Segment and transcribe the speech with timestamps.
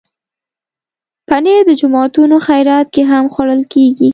[1.27, 4.09] پنېر د جوماتونو خیرات کې هم خوړل کېږي.